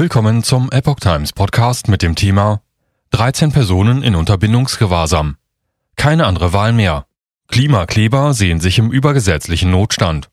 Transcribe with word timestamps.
Willkommen 0.00 0.42
zum 0.42 0.72
Epoch 0.72 0.98
Times 0.98 1.34
Podcast 1.34 1.88
mit 1.88 2.00
dem 2.00 2.14
Thema 2.14 2.62
13 3.10 3.52
Personen 3.52 4.02
in 4.02 4.14
Unterbindungsgewahrsam. 4.14 5.36
Keine 5.94 6.24
andere 6.24 6.54
Wahl 6.54 6.72
mehr. 6.72 7.04
Klimakleber 7.48 8.32
sehen 8.32 8.60
sich 8.60 8.78
im 8.78 8.90
übergesetzlichen 8.90 9.70
Notstand. 9.70 10.30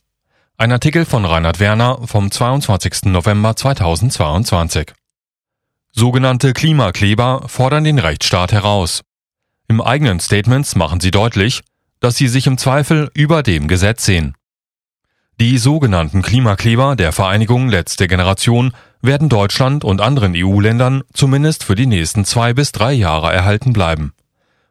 Ein 0.55 0.71
Artikel 0.71 1.03
von 1.03 1.25
Reinhard 1.25 1.59
Werner 1.59 1.99
vom 2.07 2.31
22. 2.31 3.07
November 3.07 3.57
2022. 3.57 4.93
Sogenannte 5.91 6.53
Klimakleber 6.53 7.43
fordern 7.47 7.83
den 7.83 7.99
Rechtsstaat 7.99 8.53
heraus. 8.53 9.01
Im 9.67 9.81
eigenen 9.81 10.21
Statements 10.21 10.77
machen 10.77 11.01
sie 11.01 11.11
deutlich, 11.11 11.59
dass 11.99 12.15
sie 12.15 12.29
sich 12.29 12.47
im 12.47 12.57
Zweifel 12.57 13.11
über 13.13 13.43
dem 13.43 13.67
Gesetz 13.67 14.05
sehen. 14.05 14.33
Die 15.41 15.57
sogenannten 15.57 16.21
Klimakleber 16.21 16.95
der 16.95 17.11
Vereinigung 17.11 17.67
Letzte 17.67 18.07
Generation 18.07 18.71
werden 19.01 19.29
Deutschland 19.29 19.83
und 19.83 20.01
anderen 20.01 20.33
EU-Ländern 20.35 21.03
zumindest 21.13 21.63
für 21.63 21.75
die 21.75 21.85
nächsten 21.85 22.25
zwei 22.25 22.53
bis 22.53 22.71
drei 22.71 22.93
Jahre 22.93 23.31
erhalten 23.31 23.73
bleiben. 23.73 24.13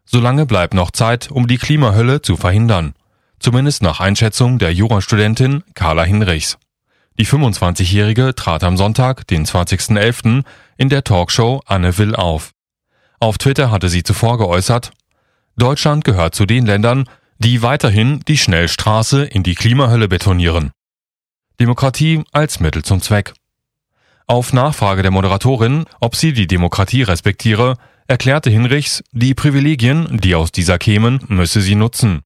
Solange 0.04 0.46
bleibt 0.46 0.74
noch 0.74 0.90
Zeit, 0.90 1.30
um 1.30 1.46
die 1.46 1.58
Klimahölle 1.58 2.22
zu 2.22 2.36
verhindern. 2.36 2.94
Zumindest 3.38 3.82
nach 3.82 4.00
Einschätzung 4.00 4.58
der 4.58 4.72
Jurastudentin 4.72 5.62
Carla 5.74 6.04
Hinrichs. 6.04 6.58
Die 7.18 7.26
25-Jährige 7.26 8.34
trat 8.34 8.62
am 8.62 8.76
Sonntag, 8.76 9.26
den 9.26 9.46
20.11., 9.46 10.44
in 10.76 10.88
der 10.88 11.04
Talkshow 11.04 11.62
Anne 11.66 11.96
Will 11.98 12.14
auf. 12.14 12.52
Auf 13.18 13.38
Twitter 13.38 13.70
hatte 13.70 13.88
sie 13.88 14.02
zuvor 14.02 14.38
geäußert, 14.38 14.92
Deutschland 15.58 16.04
gehört 16.04 16.34
zu 16.34 16.44
den 16.44 16.66
Ländern, 16.66 17.08
die 17.38 17.62
weiterhin 17.62 18.20
die 18.28 18.36
Schnellstraße 18.36 19.24
in 19.24 19.42
die 19.42 19.54
Klimahölle 19.54 20.06
betonieren. 20.06 20.70
Demokratie 21.58 22.22
als 22.32 22.60
Mittel 22.60 22.82
zum 22.82 23.00
Zweck. 23.00 23.32
Auf 24.28 24.52
Nachfrage 24.52 25.02
der 25.02 25.12
Moderatorin, 25.12 25.84
ob 26.00 26.16
sie 26.16 26.32
die 26.32 26.48
Demokratie 26.48 27.02
respektiere, 27.02 27.76
erklärte 28.08 28.50
Hinrichs, 28.50 29.04
die 29.12 29.34
Privilegien, 29.34 30.18
die 30.20 30.34
aus 30.34 30.50
dieser 30.50 30.78
kämen, 30.78 31.20
müsse 31.28 31.60
sie 31.60 31.76
nutzen. 31.76 32.22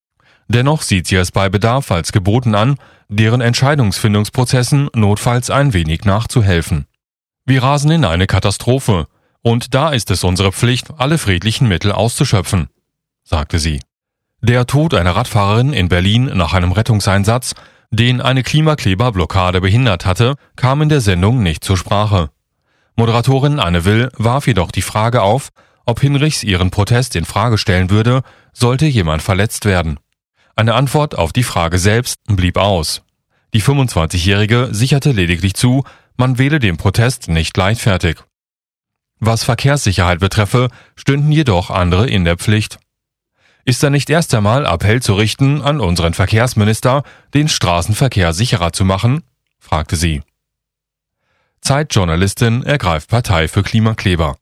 Dennoch 0.49 0.81
sieht 0.81 1.07
sie 1.07 1.17
es 1.17 1.31
bei 1.31 1.51
Bedarf 1.51 1.91
als 1.93 2.13
geboten 2.13 2.55
an, 2.55 2.77
deren 3.09 3.43
Entscheidungsfindungsprozessen 3.43 4.89
notfalls 4.95 5.51
ein 5.51 5.75
wenig 5.75 6.05
nachzuhelfen. 6.05 6.87
Wir 7.45 7.63
rasen 7.63 7.91
in 7.91 8.07
eine 8.07 8.27
Katastrophe, 8.27 9.07
und 9.43 9.75
da 9.75 9.91
ist 9.91 10.11
es 10.11 10.25
unsere 10.25 10.53
Pflicht, 10.53 10.89
alle 10.97 11.19
friedlichen 11.19 11.69
Mittel 11.69 11.93
auszuschöpfen, 11.93 12.69
sagte 13.25 13.59
sie. 13.59 13.81
Der 14.41 14.67
Tod 14.67 14.95
einer 14.95 15.17
Radfahrerin 15.17 15.75
in 15.75 15.89
Berlin 15.89 16.31
nach 16.35 16.55
einem 16.55 16.73
Rettungseinsatz 16.73 17.55
den 17.91 18.21
eine 18.21 18.43
Klimakleberblockade 18.43 19.61
behindert 19.61 20.07
hatte, 20.07 20.37
kam 20.57 20.83
in 20.83 20.89
der 20.89 21.01
Sendung 21.01 21.43
nicht 21.43 21.65
zur 21.65 21.77
Sprache. 21.77 22.31
Moderatorin 22.97 23.59
Anne 23.59 23.85
Will 23.85 24.11
warf 24.17 24.47
jedoch 24.47 24.71
die 24.71 24.83
Frage 24.83 25.23
auf, 25.23 25.51
ob 25.87 26.01
Hinrichs 26.01 26.45
ihren 26.45 26.71
Protest 26.71 27.17
in 27.17 27.25
Frage 27.25 27.59
stellen 27.59 27.91
würde, 27.91 28.23
sollte 28.53 28.87
jemand 28.87 29.23
verletzt 29.23 29.65
werden. 29.65 29.99
Eine 30.55 30.75
Antwort 30.75 31.17
auf 31.17 31.33
die 31.33 31.43
Frage 31.43 31.79
selbst 31.79 32.19
blieb 32.27 32.57
aus. 32.57 33.03
Die 33.55 33.63
25-Jährige 33.63 34.69
sicherte 34.71 35.11
lediglich 35.11 35.55
zu, 35.55 35.85
man 36.17 36.39
wähle 36.39 36.59
den 36.59 36.77
Protest 36.77 37.29
nicht 37.29 37.57
leichtfertig. 37.57 38.19
Was 39.19 39.43
Verkehrssicherheit 39.43 40.21
betreffe, 40.21 40.69
stünden 40.97 41.33
jedoch 41.33 41.71
andere 41.71 42.09
in 42.09 42.25
der 42.25 42.37
Pflicht. 42.37 42.79
Ist 43.65 43.83
da 43.83 43.91
nicht 43.91 44.11
erst 44.11 44.35
einmal 44.35 44.67
Appell 44.67 45.03
zu 45.03 45.15
richten 45.15 45.63
an 45.63 45.81
unseren 45.81 46.15
Verkehrsminister, 46.15 47.03
den 47.35 47.49
Straßenverkehr 47.49 48.33
sicherer 48.33 48.73
zu 48.73 48.85
machen? 48.85 49.23
fragte 49.59 49.97
sie. 49.97 50.23
Zeitjournalistin 51.61 52.63
ergreift 52.63 53.11
Partei 53.11 53.47
für 53.47 53.63
Klimakleber. 53.63 54.37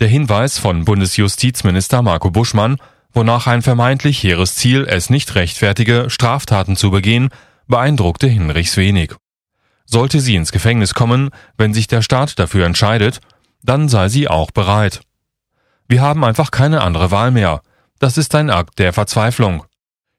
Der 0.00 0.08
Hinweis 0.08 0.58
von 0.58 0.84
Bundesjustizminister 0.84 2.02
Marco 2.02 2.30
Buschmann, 2.30 2.78
wonach 3.12 3.46
ein 3.46 3.62
vermeintlich 3.62 4.22
hehres 4.22 4.56
Ziel 4.56 4.86
es 4.88 5.10
nicht 5.10 5.34
rechtfertige, 5.34 6.06
Straftaten 6.08 6.76
zu 6.76 6.90
begehen, 6.90 7.30
beeindruckte 7.68 8.26
Hinrichs 8.26 8.76
wenig. 8.76 9.14
Sollte 9.84 10.20
sie 10.20 10.36
ins 10.36 10.52
Gefängnis 10.52 10.94
kommen, 10.94 11.30
wenn 11.56 11.74
sich 11.74 11.86
der 11.86 12.02
Staat 12.02 12.38
dafür 12.38 12.66
entscheidet, 12.66 13.20
dann 13.62 13.88
sei 13.88 14.08
sie 14.08 14.28
auch 14.28 14.50
bereit. 14.50 15.00
Wir 15.86 16.00
haben 16.00 16.24
einfach 16.24 16.50
keine 16.50 16.82
andere 16.82 17.10
Wahl 17.10 17.30
mehr, 17.30 17.62
das 18.00 18.18
ist 18.18 18.34
ein 18.34 18.50
Akt 18.50 18.78
der 18.78 18.92
Verzweiflung. 18.92 19.64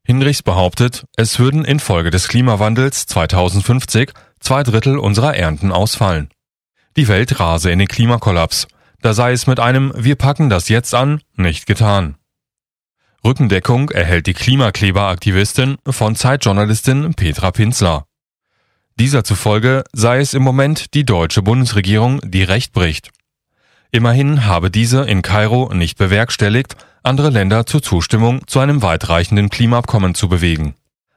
Hinrichs 0.06 0.44
behauptet, 0.44 1.06
es 1.18 1.40
würden 1.40 1.66
infolge 1.66 2.12
des 2.12 2.28
Klimawandels 2.28 3.08
2050 3.08 4.14
zwei 4.40 4.64
Drittel 4.64 4.98
unserer 4.98 5.36
Ernten 5.36 5.72
ausfallen. 5.72 6.30
Die 6.96 7.08
Welt 7.08 7.40
rase 7.40 7.72
in 7.72 7.80
den 7.80 7.88
Klimakollaps. 7.88 8.68
Da 9.02 9.14
sei 9.14 9.32
es 9.32 9.48
mit 9.48 9.60
einem 9.60 9.94
Wir 9.96 10.16
packen 10.16 10.50
das 10.50 10.70
jetzt 10.70 10.94
an 10.94 11.22
nicht 11.36 11.66
getan. 11.66 12.16
Rückendeckung 13.24 13.90
erhält 13.90 14.28
die 14.28 14.34
Klimakleberaktivistin 14.34 15.78
von 15.88 16.16
Zeitjournalistin 16.16 17.14
Petra 17.16 17.52
Pinzler. 17.52 18.06
Dieser 19.00 19.24
zufolge 19.24 19.84
sei 19.94 20.20
es 20.20 20.34
im 20.36 20.44
Moment 20.44 20.94
die 20.94 21.06
deutsche 21.06 21.42
Bundesregierung, 21.42 22.20
die 22.24 22.44
Recht 22.44 22.74
bricht. 22.74 23.10
Immerhin 23.92 24.46
habe 24.46 24.72
diese 24.72 25.04
in 25.04 25.22
Kairo 25.22 25.74
nicht 25.74 25.98
bewerkstelligt, 25.98 26.76
andere 27.04 27.30
Länder 27.30 27.66
zur 27.66 27.82
Zustimmung 27.82 28.48
zu 28.48 28.60
einem 28.60 28.82
weitreichenden 28.82 29.50
Klimaabkommen 29.50 30.16
zu 30.16 30.30
bewegen. 30.30 30.76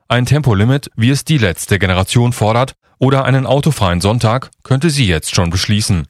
Ein 0.08 0.26
Tempolimit, 0.26 0.90
wie 0.96 1.10
es 1.10 1.24
die 1.24 1.38
letzte 1.38 1.78
Generation 1.78 2.32
fordert, 2.32 2.74
oder 2.98 3.24
einen 3.24 3.46
autofreien 3.46 4.00
Sonntag 4.00 4.50
könnte 4.62 4.90
sie 4.90 5.06
jetzt 5.06 5.34
schon 5.34 5.50
beschließen. 5.50 6.08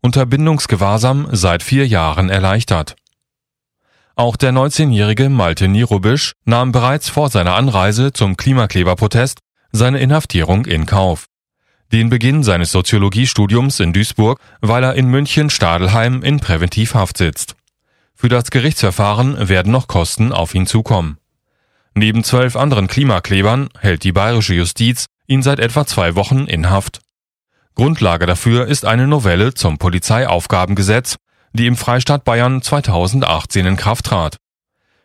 Unterbindungsgewahrsam 0.00 1.28
seit 1.32 1.62
vier 1.62 1.86
Jahren 1.86 2.28
erleichtert. 2.28 2.96
Auch 4.16 4.36
der 4.36 4.52
19-jährige 4.52 5.28
Malte 5.28 5.68
Nirobisch 5.68 6.32
nahm 6.44 6.72
bereits 6.72 7.08
vor 7.08 7.28
seiner 7.28 7.54
Anreise 7.54 8.12
zum 8.12 8.36
Klimakleberprotest 8.36 9.40
seine 9.72 9.98
Inhaftierung 9.98 10.64
in 10.64 10.86
Kauf. 10.86 11.26
Den 11.92 12.08
Beginn 12.10 12.42
seines 12.42 12.72
Soziologiestudiums 12.72 13.78
in 13.80 13.92
Duisburg, 13.92 14.40
weil 14.60 14.82
er 14.82 14.94
in 14.94 15.08
München 15.08 15.50
Stadelheim 15.50 16.22
in 16.22 16.40
Präventivhaft 16.40 17.16
sitzt. 17.16 17.54
Für 18.14 18.28
das 18.28 18.50
Gerichtsverfahren 18.50 19.48
werden 19.48 19.70
noch 19.70 19.86
Kosten 19.86 20.32
auf 20.32 20.54
ihn 20.54 20.66
zukommen. 20.66 21.18
Neben 21.94 22.24
zwölf 22.24 22.56
anderen 22.56 22.88
Klimaklebern 22.88 23.68
hält 23.78 24.04
die 24.04 24.12
bayerische 24.12 24.54
Justiz 24.54 25.06
ihn 25.26 25.42
seit 25.42 25.60
etwa 25.60 25.86
zwei 25.86 26.16
Wochen 26.16 26.46
in 26.46 26.68
Haft. 26.70 27.00
Grundlage 27.74 28.26
dafür 28.26 28.66
ist 28.66 28.84
eine 28.84 29.06
Novelle 29.06 29.54
zum 29.54 29.78
Polizeiaufgabengesetz, 29.78 31.16
die 31.52 31.66
im 31.66 31.76
Freistaat 31.76 32.24
Bayern 32.24 32.62
2018 32.62 33.64
in 33.64 33.76
Kraft 33.76 34.06
trat. 34.06 34.38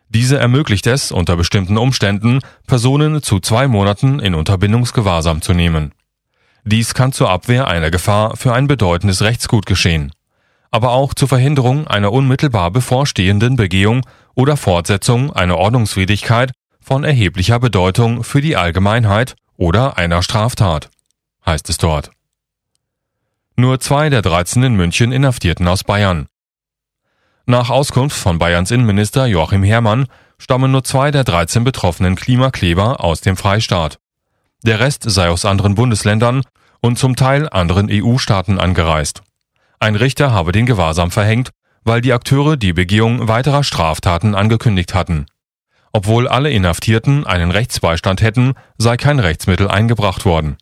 Diese 0.08 0.38
ermöglicht 0.38 0.86
es, 0.86 1.12
unter 1.12 1.36
bestimmten 1.36 1.78
Umständen 1.78 2.40
Personen 2.66 3.22
zu 3.22 3.40
zwei 3.40 3.68
Monaten 3.68 4.20
in 4.20 4.34
Unterbindungsgewahrsam 4.34 5.40
zu 5.40 5.54
nehmen. 5.54 5.92
Dies 6.64 6.94
kann 6.94 7.12
zur 7.12 7.30
Abwehr 7.30 7.68
einer 7.68 7.90
Gefahr 7.90 8.36
für 8.36 8.52
ein 8.54 8.66
bedeutendes 8.66 9.22
Rechtsgut 9.22 9.66
geschehen 9.66 10.12
aber 10.72 10.92
auch 10.92 11.14
zur 11.14 11.28
Verhinderung 11.28 11.86
einer 11.86 12.12
unmittelbar 12.12 12.72
bevorstehenden 12.72 13.56
Begehung 13.56 14.04
oder 14.34 14.56
Fortsetzung 14.56 15.30
einer 15.30 15.58
Ordnungswidrigkeit 15.58 16.50
von 16.80 17.04
erheblicher 17.04 17.60
Bedeutung 17.60 18.24
für 18.24 18.40
die 18.40 18.56
Allgemeinheit 18.56 19.36
oder 19.56 19.98
einer 19.98 20.22
Straftat, 20.22 20.90
heißt 21.46 21.68
es 21.68 21.76
dort. 21.76 22.10
Nur 23.54 23.80
zwei 23.80 24.08
der 24.08 24.22
13 24.22 24.62
in 24.62 24.74
München 24.74 25.12
Inhaftierten 25.12 25.68
aus 25.68 25.84
Bayern. 25.84 26.26
Nach 27.44 27.68
Auskunft 27.68 28.16
von 28.16 28.38
Bayerns 28.38 28.70
Innenminister 28.70 29.26
Joachim 29.26 29.62
Herrmann 29.62 30.06
stammen 30.38 30.72
nur 30.72 30.84
zwei 30.84 31.10
der 31.10 31.24
13 31.24 31.64
betroffenen 31.64 32.16
Klimakleber 32.16 33.04
aus 33.04 33.20
dem 33.20 33.36
Freistaat. 33.36 33.98
Der 34.64 34.78
Rest 34.78 35.02
sei 35.04 35.28
aus 35.28 35.44
anderen 35.44 35.74
Bundesländern 35.74 36.42
und 36.80 36.98
zum 36.98 37.16
Teil 37.16 37.48
anderen 37.48 37.88
EU-Staaten 37.90 38.58
angereist. 38.58 39.22
Ein 39.80 39.96
Richter 39.96 40.30
habe 40.32 40.52
den 40.52 40.66
Gewahrsam 40.66 41.10
verhängt, 41.10 41.50
weil 41.84 42.00
die 42.00 42.12
Akteure 42.12 42.56
die 42.56 42.72
Begehung 42.72 43.26
weiterer 43.26 43.64
Straftaten 43.64 44.36
angekündigt 44.36 44.94
hatten. 44.94 45.26
Obwohl 45.92 46.28
alle 46.28 46.50
Inhaftierten 46.50 47.26
einen 47.26 47.50
Rechtsbeistand 47.50 48.22
hätten, 48.22 48.54
sei 48.78 48.96
kein 48.96 49.18
Rechtsmittel 49.18 49.68
eingebracht 49.68 50.24
worden. 50.24 50.56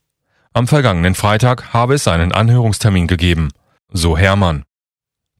Am 0.52 0.66
vergangenen 0.66 1.14
Freitag 1.14 1.72
habe 1.72 1.94
es 1.94 2.08
einen 2.08 2.32
Anhörungstermin 2.32 3.06
gegeben, 3.06 3.50
so 3.92 4.16
Hermann. 4.16 4.64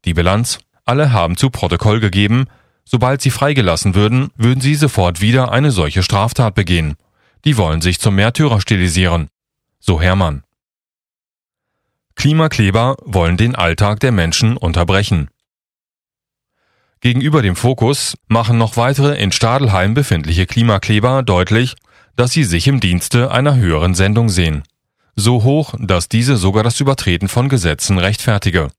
Die 0.04 0.14
Bilanz? 0.14 0.60
Alle 0.84 1.12
haben 1.12 1.36
zu 1.36 1.50
Protokoll 1.50 2.00
gegeben, 2.00 2.46
sobald 2.84 3.20
sie 3.22 3.30
freigelassen 3.30 3.94
würden, 3.94 4.30
würden 4.36 4.60
sie 4.60 4.74
sofort 4.74 5.20
wieder 5.20 5.50
eine 5.50 5.70
solche 5.70 6.02
Straftat 6.02 6.54
begehen. 6.54 6.96
Die 7.44 7.56
wollen 7.56 7.80
sich 7.80 7.98
zum 7.98 8.16
Märtyrer 8.16 8.60
stilisieren, 8.60 9.28
so 9.78 10.00
Hermann. 10.00 10.44
Klimakleber 12.14 12.96
wollen 13.04 13.36
den 13.36 13.54
Alltag 13.54 14.00
der 14.00 14.12
Menschen 14.12 14.56
unterbrechen. 14.56 15.30
Gegenüber 17.00 17.40
dem 17.40 17.56
Fokus 17.56 18.14
machen 18.28 18.58
noch 18.58 18.76
weitere 18.76 19.18
in 19.18 19.32
Stadelheim 19.32 19.94
befindliche 19.94 20.44
Klimakleber 20.44 21.22
deutlich, 21.22 21.76
dass 22.16 22.32
sie 22.32 22.44
sich 22.44 22.68
im 22.68 22.80
Dienste 22.80 23.30
einer 23.30 23.56
höheren 23.56 23.94
Sendung 23.94 24.28
sehen. 24.28 24.64
So 25.16 25.42
hoch, 25.42 25.74
dass 25.78 26.10
diese 26.10 26.36
sogar 26.36 26.62
das 26.62 26.78
Übertreten 26.78 27.28
von 27.28 27.48
Gesetzen 27.48 27.98
rechtfertige. 27.98 28.70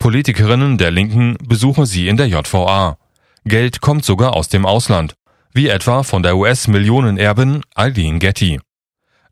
Politikerinnen 0.00 0.76
der 0.76 0.90
Linken 0.90 1.36
besuche 1.40 1.86
sie 1.86 2.08
in 2.08 2.16
der 2.16 2.26
JVA. 2.26 2.98
Geld 3.44 3.80
kommt 3.80 4.04
sogar 4.04 4.34
aus 4.34 4.48
dem 4.48 4.66
Ausland, 4.66 5.14
wie 5.56 5.68
etwa 5.68 6.02
von 6.02 6.22
der 6.22 6.36
US-Millionenerbin 6.36 7.62
Eileen 7.74 8.18
Getty. 8.18 8.60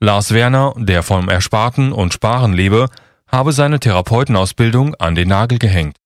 Lars 0.01 0.33
Werner, 0.33 0.73
der 0.79 1.03
vom 1.03 1.29
Ersparten 1.29 1.93
und 1.93 2.15
Sparen 2.15 2.55
lebe, 2.55 2.89
habe 3.29 3.53
seine 3.53 3.79
Therapeutenausbildung 3.79 4.95
an 4.95 5.15
den 5.15 5.29
Nagel 5.29 5.59
gehängt. 5.59 5.97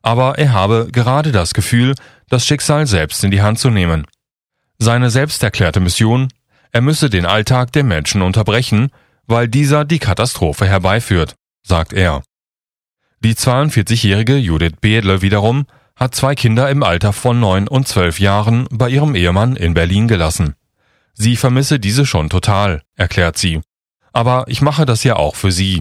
Aber 0.00 0.38
er 0.38 0.54
habe 0.54 0.88
gerade 0.90 1.30
das 1.30 1.52
Gefühl, 1.52 1.94
das 2.30 2.46
Schicksal 2.46 2.86
selbst 2.86 3.22
in 3.22 3.30
die 3.30 3.42
Hand 3.42 3.58
zu 3.58 3.68
nehmen. 3.68 4.06
Seine 4.78 5.10
selbst 5.10 5.42
erklärte 5.42 5.80
Mission, 5.80 6.28
er 6.72 6.80
müsse 6.80 7.10
den 7.10 7.26
Alltag 7.26 7.72
der 7.72 7.84
Menschen 7.84 8.22
unterbrechen, 8.22 8.90
weil 9.26 9.46
dieser 9.46 9.84
die 9.84 9.98
Katastrophe 9.98 10.66
herbeiführt, 10.66 11.34
sagt 11.62 11.92
er. 11.92 12.22
Die 13.22 13.34
42-jährige 13.34 14.36
Judith 14.36 14.76
Bedle 14.80 15.20
wiederum 15.20 15.66
hat 16.00 16.14
zwei 16.14 16.34
Kinder 16.34 16.70
im 16.70 16.82
Alter 16.82 17.12
von 17.12 17.38
neun 17.38 17.68
und 17.68 17.86
zwölf 17.86 18.18
Jahren 18.18 18.66
bei 18.70 18.88
ihrem 18.88 19.14
Ehemann 19.14 19.54
in 19.54 19.74
Berlin 19.74 20.08
gelassen. 20.08 20.54
Sie 21.12 21.36
vermisse 21.36 21.78
diese 21.78 22.06
schon 22.06 22.30
total, 22.30 22.82
erklärt 22.96 23.36
sie. 23.36 23.60
Aber 24.12 24.44
ich 24.48 24.62
mache 24.62 24.86
das 24.86 25.04
ja 25.04 25.16
auch 25.16 25.36
für 25.36 25.52
sie. 25.52 25.78